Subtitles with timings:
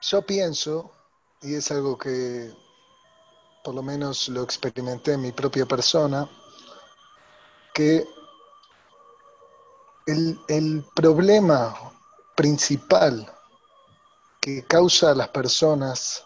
[0.00, 0.90] yo pienso,
[1.42, 2.52] y es algo que
[3.64, 6.28] por lo menos lo experimenté en mi propia persona,
[7.74, 8.06] que
[10.06, 11.76] el, problema
[12.34, 13.30] principal
[14.40, 16.24] que causa a las personas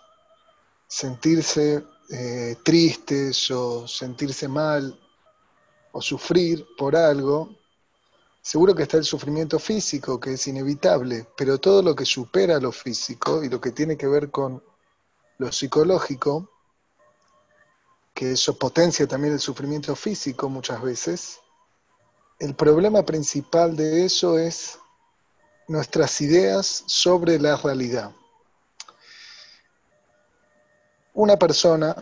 [0.87, 4.99] sentirse eh, tristes o sentirse mal
[5.93, 7.51] o sufrir por algo,
[8.43, 12.73] seguro que está el sufrimiento físico, que es inevitable, pero todo lo que supera lo
[12.73, 14.63] físico y lo que tiene que ver con
[15.39, 16.51] lo psicológico,
[18.13, 21.39] que eso potencia también el sufrimiento físico muchas veces,
[22.41, 24.79] el problema principal de eso es
[25.69, 28.11] nuestras ideas sobre la realidad.
[31.15, 31.95] Una persona,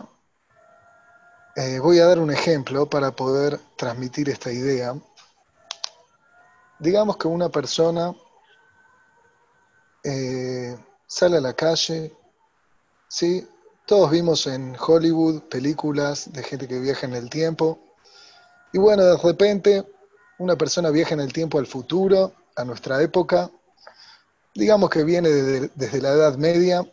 [1.55, 4.95] eh, voy a dar un ejemplo para poder transmitir esta idea.
[6.81, 8.11] Digamos que una persona
[10.03, 12.11] eh, sale a la calle,
[13.07, 13.47] ¿sí?
[13.85, 17.77] Todos vimos en Hollywood películas de gente que viaja en el tiempo.
[18.73, 19.85] Y bueno, de repente
[20.39, 23.51] una persona viaja en el tiempo al futuro, a nuestra época,
[24.55, 26.83] digamos que viene desde, la Edad Media,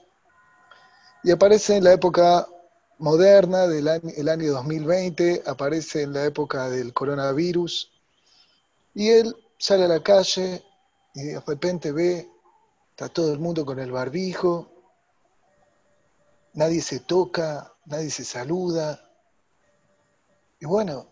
[1.25, 2.47] y aparece en la época
[2.99, 7.91] moderna del año, año 2020, aparece en la época del coronavirus,
[8.95, 10.65] y él sale a la calle
[11.15, 12.31] y de repente ve,
[12.91, 14.71] está todo el mundo con el barbijo,
[16.55, 19.09] nadie se toca, nadie se saluda,
[20.61, 21.07] y bueno,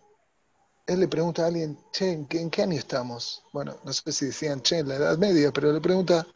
[0.87, 3.43] él le pregunta a alguien, che, ¿en qué, año estamos?
[3.53, 6.27] Bueno, no sé si decían, che, en la Edad Media, pero le pregunta,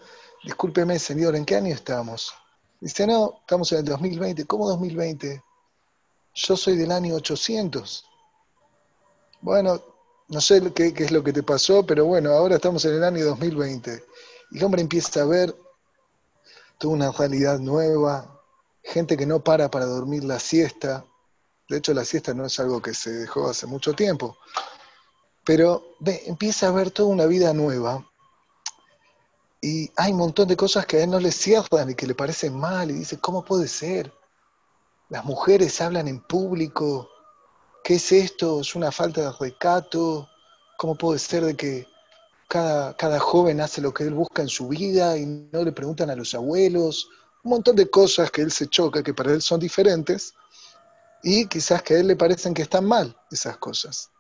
[0.45, 2.33] discúlpeme, señor, ¿en qué año estamos?
[2.81, 4.47] Dice, no, estamos en el 2020.
[4.47, 5.43] ¿Cómo 2020?
[6.35, 8.05] Yo soy del año 800.
[9.41, 9.83] Bueno,
[10.31, 13.05] no sé qué, qué es lo que te pasó, pero bueno, ahora estamos en el
[13.05, 14.05] año 2020.
[14.53, 15.55] Y el hombre empieza a ver
[16.79, 18.41] toda una realidad nueva,
[18.83, 21.05] gente que no para para dormir la siesta,
[21.71, 24.37] de hecho, la siesta no es algo que se dejó hace mucho tiempo.
[25.45, 28.05] Pero ve, empieza a ver toda una vida nueva.
[29.61, 32.17] Y hay un montón de cosas que a él no le cierran y que le
[32.17, 32.91] parecen mal.
[32.91, 34.13] Y dice, ¿cómo puede ser?
[35.11, 37.09] Las mujeres hablan en público.
[37.83, 38.61] ¿Qué es esto?
[38.61, 40.29] ¿Es una falta de recato?
[40.77, 41.87] ¿Cómo puede ser de que
[42.49, 46.11] cada, cada joven hace lo que él busca en su vida y no le preguntan
[46.11, 47.09] a los abuelos?
[47.43, 50.35] Un montón de cosas que él se choca, que para él son diferentes
[51.23, 54.11] y quizás que a él le parecen que están mal esas cosas.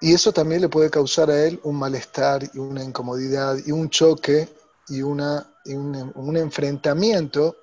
[0.00, 3.90] Y eso también le puede causar a él un malestar y una incomodidad y un
[3.90, 4.48] choque
[4.88, 7.56] y, una, un, un enfrentamiento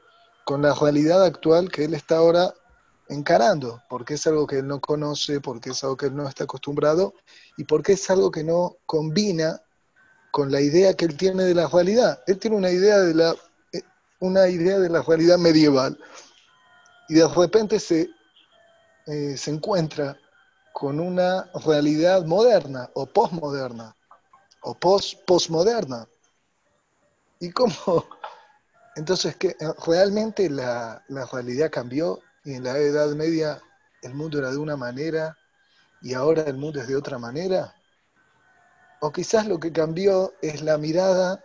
[0.43, 2.53] con la realidad actual que él está ahora
[3.09, 6.45] encarando, porque es algo que él no conoce, porque es algo que él no está
[6.45, 7.13] acostumbrado
[7.57, 9.61] y porque es algo que no combina
[10.31, 12.21] con la idea que él tiene de la realidad.
[12.27, 13.35] Él tiene una idea de la,
[13.71, 13.81] eh,
[14.19, 15.97] una idea de la realidad medieval
[17.07, 18.09] y de repente se,
[19.05, 20.17] eh, se encuentra
[20.73, 23.95] con una realidad moderna o postmoderna
[24.61, 26.07] o post postmoderna.
[27.39, 27.73] ¿Y cómo?
[28.95, 29.55] Entonces, que
[29.85, 33.61] realmente la, la realidad cambió y en la Edad Media
[34.03, 35.35] el mundo era de una manera
[36.01, 37.75] y ahora el mundo es de otra manera?
[39.01, 41.43] O quizás lo que cambió es la mirada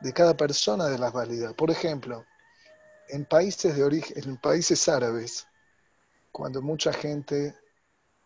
[0.00, 1.54] de cada persona de la realidad.
[1.54, 2.26] Por ejemplo,
[3.08, 5.46] en países de origen, en países árabes,
[6.30, 7.54] cuando mucha gente,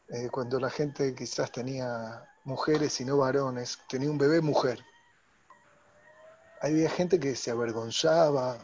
[0.09, 4.85] eh, cuando la gente quizás tenía mujeres y no varones, tenía un bebé mujer,
[6.61, 8.59] había gente que se avergonzaba,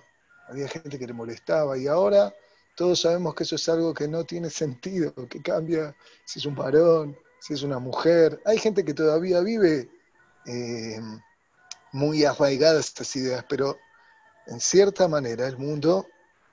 [0.48, 2.34] había gente que le molestaba, y ahora
[2.74, 6.54] todos sabemos que eso es algo que no tiene sentido, que cambia si es un
[6.54, 8.40] varón, si es una mujer.
[8.44, 9.88] Hay gente que todavía vive
[10.46, 11.00] eh,
[11.92, 13.78] muy arraigada estas ideas, pero
[14.46, 16.06] en cierta manera el mundo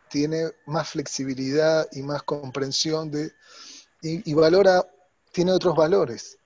[0.09, 3.31] tiene más flexibilidad y más comprensión de,
[4.01, 4.85] y, valora,
[5.31, 6.37] tiene otros valores.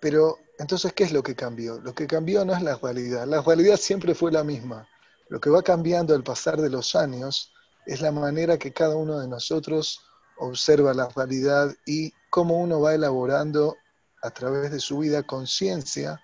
[0.00, 1.80] Pero entonces, ¿qué es lo que cambió?
[1.80, 3.26] Lo que cambió no es la realidad.
[3.26, 4.86] La realidad siempre fue la misma.
[5.28, 7.53] Lo que va cambiando al pasar de los años
[7.86, 10.00] es la manera que cada uno de nosotros
[10.38, 13.76] observa la realidad y cómo uno va elaborando
[14.22, 16.20] a través de su vida conciencia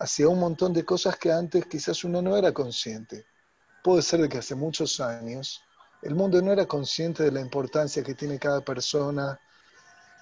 [0.00, 3.26] hacia un montón de cosas que antes quizás uno no era consciente.
[3.82, 5.62] Puede ser de que hace muchos años
[6.02, 9.40] el mundo no era consciente de la importancia que tiene cada persona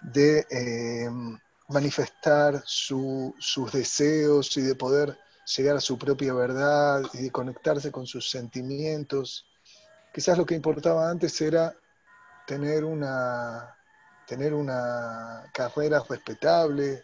[0.02, 1.08] de eh,
[1.68, 5.18] manifestar sus deseos y de poder
[5.56, 9.46] llegar a su propia verdad y de conectarse con sus sentimientos.
[10.12, 11.74] Quizás lo que importaba antes era
[12.46, 13.76] tener una,
[14.26, 17.02] tener una carrera respetable,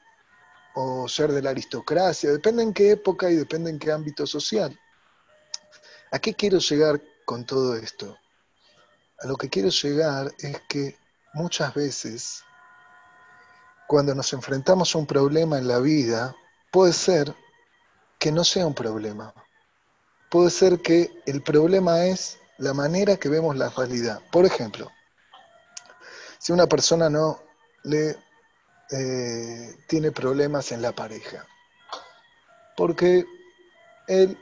[0.81, 4.79] o ser de la aristocracia, depende en qué época y depende en qué ámbito social.
[6.13, 8.17] ¿A qué quiero llegar con todo esto?
[9.21, 10.97] A lo que quiero llegar es que
[11.35, 12.45] muchas veces,
[13.89, 16.35] cuando nos enfrentamos a un problema en la vida,
[16.71, 17.35] puede ser
[18.21, 19.35] que no sea un problema.
[20.31, 24.21] Puede ser que el problema es la manera que vemos la realidad.
[24.31, 24.91] Por ejemplo,
[26.39, 27.41] si una persona no
[27.85, 28.17] le
[28.91, 31.47] eh, tiene problemas en la pareja,
[32.77, 33.25] porque
[34.07, 34.39] él,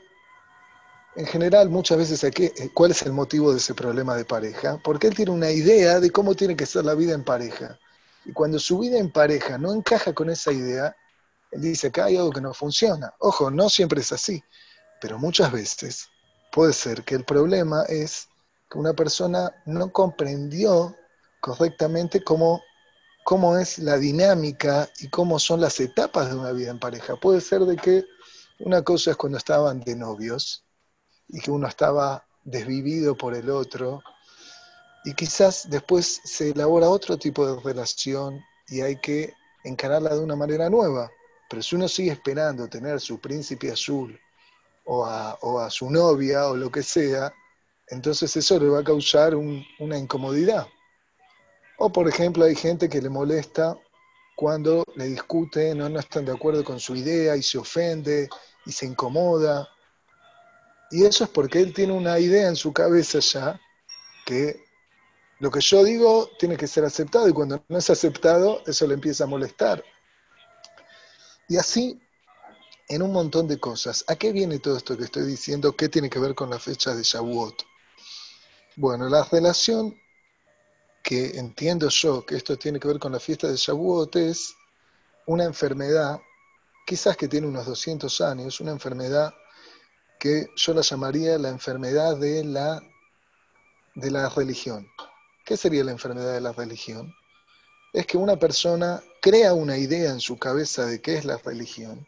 [1.15, 4.79] en general, muchas veces, aquí, ¿cuál es el motivo de ese problema de pareja?
[4.83, 7.79] Porque él tiene una idea de cómo tiene que ser la vida en pareja.
[8.25, 10.95] Y cuando su vida en pareja no encaja con esa idea,
[11.51, 13.13] él dice que hay algo que no funciona.
[13.19, 14.43] Ojo, no siempre es así,
[15.01, 16.07] pero muchas veces
[16.57, 18.29] puede ser que el problema es
[18.67, 20.95] que una persona no comprendió
[21.39, 22.63] correctamente cómo,
[23.23, 27.15] cómo es la dinámica y cómo son las etapas de una vida en pareja.
[27.15, 28.05] Puede ser de que
[28.57, 30.65] una cosa es cuando estaban de novios
[31.27, 34.01] y que uno estaba desvivido por el otro
[35.05, 39.31] y quizás después se elabora otro tipo de relación y hay que
[39.63, 41.11] encararla de una manera nueva.
[41.51, 44.19] Pero si uno sigue esperando tener su príncipe azul
[44.87, 47.33] o a, su novia o lo que sea,
[47.87, 50.67] entonces eso le va a causar una incomodidad.
[51.77, 53.77] O por ejemplo hay gente que le molesta
[54.35, 58.29] cuando le discuten o no están de acuerdo con su idea y se ofende
[58.65, 59.67] y se incomoda.
[60.89, 63.59] Y eso es porque él tiene una idea en su cabeza ya
[64.25, 64.63] que
[65.39, 68.93] lo que yo digo tiene que ser aceptado y cuando no es aceptado eso le
[68.93, 69.83] empieza a molestar.
[71.49, 72.01] Y así
[72.87, 74.03] en un montón de cosas.
[74.07, 75.75] ¿A qué viene todo esto que estoy diciendo?
[75.75, 77.63] ¿Qué tiene que ver con la fecha de Shavuot?
[78.75, 79.99] Bueno, la relación
[81.03, 84.55] que entiendo yo que esto tiene que ver con la fiesta de Shavuot es
[85.25, 86.19] una enfermedad,
[86.85, 89.33] quizás que tiene unos 200 años, una enfermedad
[90.19, 92.81] que yo la llamaría la enfermedad de la,
[93.95, 94.87] de la religión.
[95.45, 97.13] ¿Qué sería la enfermedad de la religión?
[97.93, 102.05] Es que una persona crea una idea en su cabeza de qué es la religión,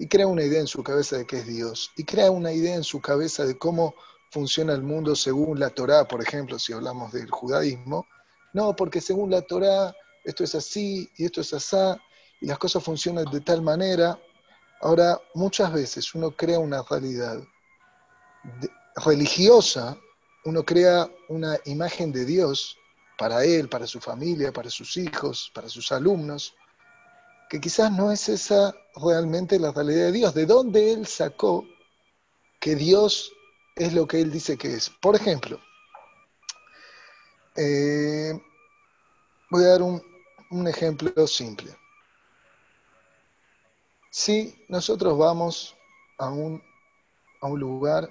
[0.00, 2.74] y crea una idea en su cabeza de qué es Dios, y crea una idea
[2.74, 3.94] en su cabeza de cómo
[4.30, 8.06] funciona el mundo según la Torá, por ejemplo, si hablamos del judaísmo,
[8.54, 9.94] no, porque según la Torá
[10.24, 11.98] esto es así y esto es asá
[12.40, 14.18] y las cosas funcionan de tal manera.
[14.80, 17.38] Ahora, muchas veces uno crea una realidad
[19.04, 19.98] religiosa,
[20.46, 22.74] uno crea una imagen de Dios
[23.18, 26.54] para él, para su familia, para sus hijos, para sus alumnos,
[27.50, 30.34] que quizás no es esa realmente la realidad de Dios.
[30.34, 31.66] ¿De dónde él sacó
[32.60, 33.32] que Dios
[33.74, 34.88] es lo que él dice que es?
[34.88, 35.60] Por ejemplo,
[37.56, 38.40] eh,
[39.50, 40.00] voy a dar un,
[40.68, 41.76] ejemplo simple.
[44.12, 45.74] Si nosotros vamos
[46.18, 46.62] a un,
[47.40, 48.08] a un lugar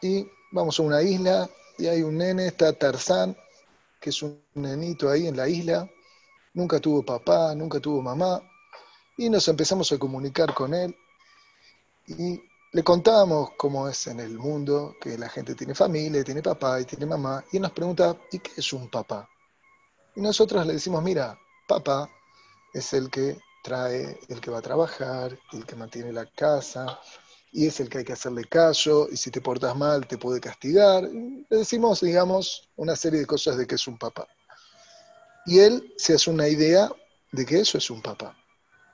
[0.00, 1.48] y vamos a una isla
[1.78, 3.36] y hay un nene, está Tarzán,
[4.00, 5.88] que es un nenito ahí en la isla,
[6.54, 8.42] nunca tuvo papá, nunca tuvo mamá,
[9.16, 10.96] y nos empezamos a comunicar con él
[12.06, 12.40] y
[12.72, 16.84] le contábamos cómo es en el mundo, que la gente tiene familia, tiene papá y
[16.84, 19.28] tiene mamá, y él nos pregunta, ¿y qué es un papá?
[20.16, 21.38] Y nosotros le decimos, mira,
[21.68, 22.08] papá
[22.72, 26.98] es el que trae, el que va a trabajar, el que mantiene la casa,
[27.52, 30.40] y es el que hay que hacerle caso, y si te portas mal te puede
[30.40, 31.02] castigar.
[31.04, 34.26] Le decimos, digamos, una serie de cosas de que es un papá.
[35.44, 36.90] Y él se hace una idea
[37.32, 38.36] de que eso es un papá.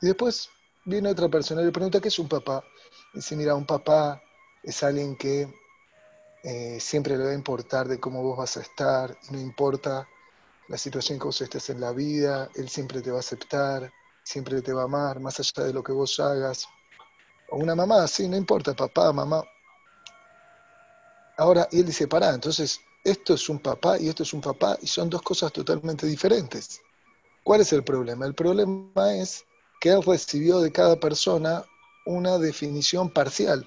[0.00, 0.48] Y después
[0.84, 2.64] viene otra persona y le pregunta, ¿qué es un papá?
[3.12, 4.22] Dice, mira, un papá
[4.62, 5.52] es alguien que
[6.44, 10.08] eh, siempre le va a importar de cómo vos vas a estar, y no importa
[10.68, 13.90] la situación que vos estés en la vida, él siempre te va a aceptar,
[14.22, 16.66] siempre te va a amar, más allá de lo que vos hagas.
[17.50, 19.42] O una mamá, sí, no importa, papá, mamá.
[21.38, 24.78] Ahora, y él dice, pará, entonces esto es un papá y esto es un papá
[24.82, 26.80] y son dos cosas totalmente diferentes.
[27.42, 28.26] ¿Cuál es el problema?
[28.26, 29.46] El problema es
[29.80, 31.64] que él recibió de cada persona
[32.04, 33.66] una definición parcial.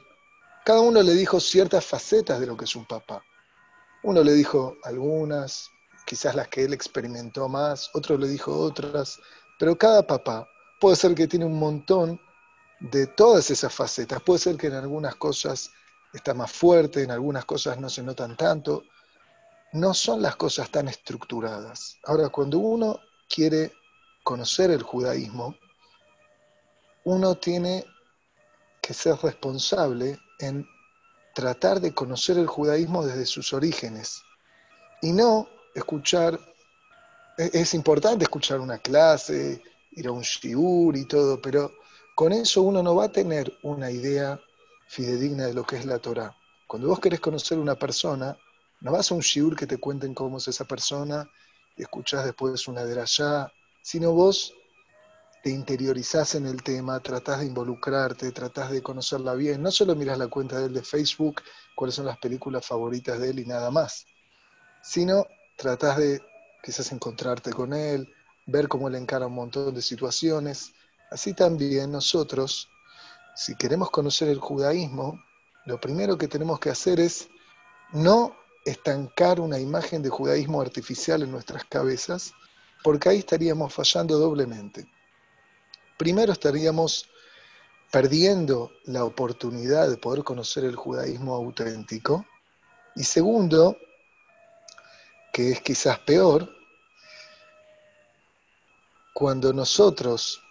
[0.65, 3.23] Cada uno le dijo ciertas facetas de lo que es un papá.
[4.03, 5.69] Uno le dijo algunas,
[6.05, 9.19] quizás las que él experimentó más, otro le dijo otras,
[9.57, 10.47] pero cada papá
[10.79, 12.19] puede ser que tiene un montón
[12.79, 14.21] de todas esas facetas.
[14.23, 15.71] Puede ser que en algunas cosas
[16.13, 18.83] está más fuerte, en algunas cosas no se notan tanto.
[19.73, 21.97] No son las cosas tan estructuradas.
[22.03, 22.99] Ahora, cuando uno
[23.29, 23.71] quiere
[24.23, 25.55] conocer el judaísmo,
[27.05, 27.85] uno tiene
[28.81, 30.67] que ser responsable en
[31.33, 34.21] tratar de conocer el judaísmo desde sus orígenes
[35.01, 36.39] y no escuchar,
[37.37, 39.61] e-, es importante escuchar una clase,
[39.91, 41.71] ir a un shiur y todo, pero
[42.15, 44.39] con eso uno no va a tener una idea
[44.87, 46.35] fidedigna de lo que es la Torah.
[46.67, 48.37] Cuando vos querés conocer una persona,
[48.81, 51.29] no vas a un shiur que te cuenten cómo es esa persona,
[51.77, 54.53] escuchás después una de allá, sino vos
[55.43, 59.61] te interiorizás en el tema, tratás de involucrarte, tratás de conocerla bien.
[59.61, 61.41] No solo miras la cuenta de él de Facebook,
[61.75, 64.05] cuáles son las películas favoritas de él y nada más,
[64.83, 65.25] sino
[65.57, 66.21] tratás de
[66.63, 68.07] quizás encontrarte con él,
[68.45, 70.73] ver cómo él encara un montón de situaciones.
[71.09, 72.69] Así también nosotros,
[73.35, 75.19] si queremos conocer el judaísmo,
[75.65, 77.27] lo primero que tenemos que hacer es
[77.93, 82.33] no estancar una imagen de judaísmo artificial en nuestras cabezas,
[82.83, 84.85] porque ahí estaríamos fallando doblemente.
[85.97, 87.09] Primero estaríamos
[87.91, 92.25] perdiendo la oportunidad de poder conocer el judaísmo auténtico.
[92.95, 93.77] Y segundo,
[95.33, 96.49] que es quizás peor,
[99.13, 100.41] cuando nosotros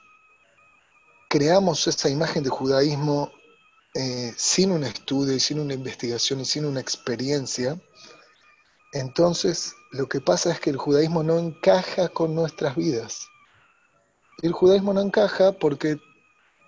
[1.29, 3.33] creamos esa imagen de judaísmo
[3.95, 7.81] eh, sin un estudio sin una investigación y sin una experiencia,
[8.93, 13.27] entonces lo que pasa es que el judaísmo no encaja con nuestras vidas.
[14.43, 15.99] El judaísmo no encaja porque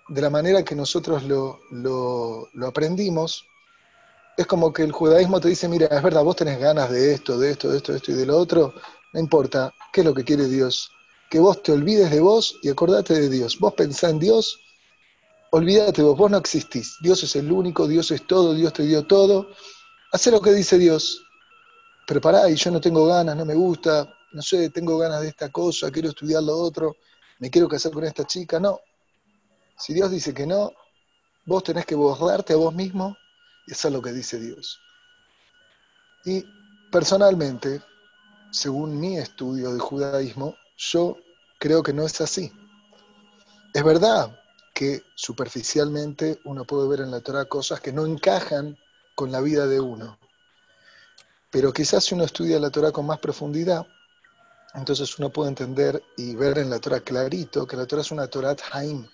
[0.09, 3.45] de la manera que nosotros lo aprendimos,
[4.37, 7.37] es como que el judaísmo te dice, mira, es verdad, vos tenés ganas de esto,
[7.37, 8.73] de esto, de esto, de esto y de lo otro,
[9.13, 10.89] no importa, ¿qué es lo que quiere Dios?
[11.29, 13.59] Que vos te olvides de vos y acordate de Dios.
[13.59, 14.59] Vos pensá en Dios,
[15.53, 16.97] olvídate vos, vos no existís.
[16.99, 19.49] Dios es el único, Dios es todo, Dios te dio todo.
[20.11, 21.23] Hacé lo que dice Dios.
[22.07, 25.51] Prepará y yo no tengo ganas, no me gusta, no sé, tengo ganas de esta
[25.51, 26.95] cosa, quiero estudiar lo otro,
[27.37, 28.59] me quiero casar con esta chica.
[28.59, 28.79] No.
[29.77, 30.71] Si Dios dice que no,
[31.45, 33.15] vos tenés que borrarte a vos mismo
[33.67, 34.81] eso es lo que dice Dios.
[36.25, 36.43] Y
[36.91, 37.81] personalmente,
[38.51, 41.15] según mi estudio de judaísmo, yo
[41.59, 42.51] creo que no es así.
[43.73, 44.42] Es verdad
[44.73, 48.77] que superficialmente uno puede ver en la Torah cosas que no encajan
[49.15, 50.17] con la vida de uno.
[51.51, 53.85] Pero quizás si uno estudia la Torah con más profundidad,
[54.73, 58.27] entonces uno puede entender y ver en la Torah clarito que la Torah es una
[58.27, 59.07] Torah Haim.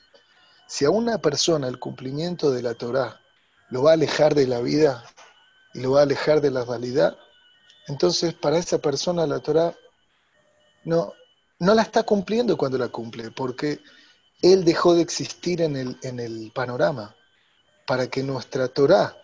[0.65, 3.19] Si a una persona el cumplimiento de la Torah
[3.69, 5.03] lo va a alejar de la vida
[5.73, 7.17] y lo va a alejar de la realidad,
[7.87, 9.75] entonces para esa persona la Torah
[10.85, 11.11] no,
[11.59, 13.81] no la está cumpliendo cuando la cumple, porque
[14.41, 17.15] él dejó de existir en el, en el panorama.
[17.85, 19.15] Para que nuestra Torah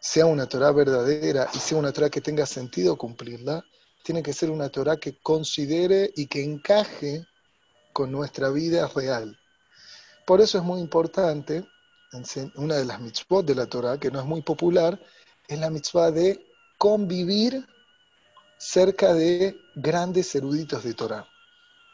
[0.00, 3.64] sea una Torah verdadera y sea una Torah que tenga sentido cumplirla,
[4.02, 7.26] tiene que ser una Torah que considere y que encaje
[7.92, 9.38] con nuestra vida real.
[10.24, 11.64] Por eso es muy importante
[12.54, 14.98] una de las mitzvot de la Torah, que no es muy popular,
[15.48, 16.46] es la mitzvah de
[16.78, 17.66] convivir
[18.58, 21.28] cerca de grandes eruditos de Torah,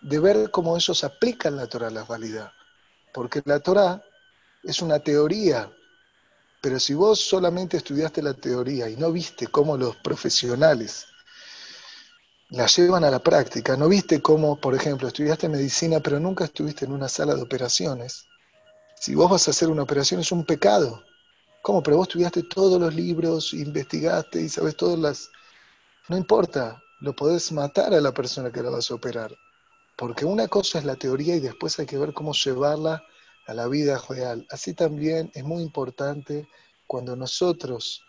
[0.03, 2.53] de ver cómo ellos aplican la Torah a la realidad.
[3.13, 4.03] Porque la Torah
[4.63, 5.71] es una teoría,
[6.61, 11.07] pero si vos solamente estudiaste la teoría y no viste cómo los profesionales
[12.51, 16.85] la llevan a la práctica, no viste cómo, por ejemplo, estudiaste medicina, pero nunca estuviste
[16.85, 18.27] en una sala de operaciones,
[19.03, 21.03] si vos vas a hacer una operación es un pecado.
[21.61, 21.83] ¿Cómo?
[21.83, 25.29] Pero vos estudiaste todos los libros, investigaste y sabes todas las...
[26.09, 29.35] No importa, lo podés matar a la persona que la vas a operar.
[29.97, 33.05] Porque una cosa es la teoría y después hay que ver cómo llevarla
[33.47, 34.47] a la vida real.
[34.51, 36.49] Así también es muy importante
[36.87, 38.03] cuando nosotros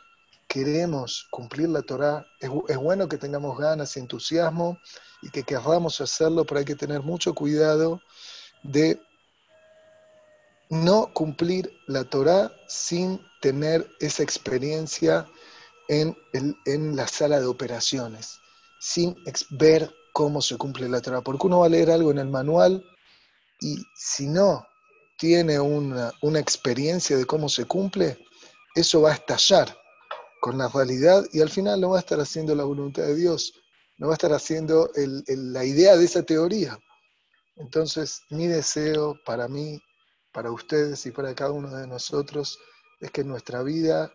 [0.47, 4.77] queremos cumplir la Torah, es, es, bueno que tengamos ganas y entusiasmo
[5.21, 8.01] y que queramos hacerlo, pero hay que tener mucho cuidado
[8.61, 8.99] de
[10.69, 15.27] no cumplir la Torah sin tener esa experiencia
[15.87, 16.15] en,
[16.65, 18.39] en la sala de operaciones,
[18.79, 19.15] sin
[19.51, 21.21] ver cómo se cumple la Torah.
[21.21, 22.85] Porque uno va a leer algo en el manual
[23.59, 24.65] y si no
[25.17, 28.17] tiene una, una experiencia de cómo se cumple,
[28.75, 29.75] eso va a estallar
[30.39, 33.53] con la realidad y al final no va a estar haciendo la voluntad de Dios,
[33.97, 36.77] no va a estar haciendo la idea de esa teoría.
[37.55, 39.81] Entonces, mi deseo para mí
[40.33, 42.59] para ustedes y para cada uno de nosotros
[42.99, 44.11] es que en nuestra vida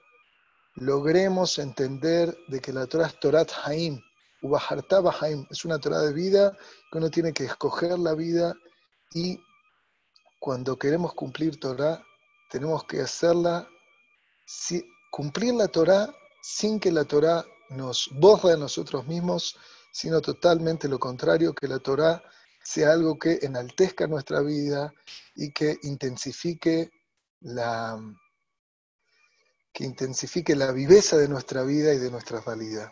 [0.75, 4.03] logremos entender de que la Torah es Torat Haim,
[4.41, 6.57] es una Torah de vida
[6.91, 8.55] que uno tiene que escoger la vida
[9.13, 9.41] y
[10.39, 12.03] cuando queremos cumplir Torah,
[12.51, 13.69] tenemos que hacerla,
[15.11, 19.59] cumplir la Torah sin que la Torah nos borre a nosotros mismos,
[19.93, 22.23] sino totalmente lo contrario, que la Torah
[22.63, 24.93] sea algo que enaltezca nuestra vida
[25.35, 26.91] y que intensifique
[27.41, 27.99] la,
[29.73, 32.91] que intensifique la viveza de nuestra vida y de nuestra realidad.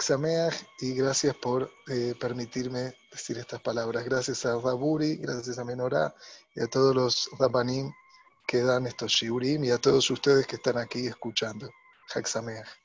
[0.00, 4.04] Sameach y gracias por eh, permitirme decir estas palabras.
[4.04, 6.14] Gracias a Raburi, gracias a Menorá
[6.54, 7.92] y a todos los Rabanim
[8.46, 11.68] que dan estos shiurim y a todos ustedes que están aquí escuchando.
[12.14, 12.81] Hexameach.